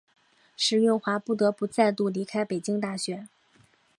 [0.57, 3.27] 石蕴华不得不再度离开北京大学。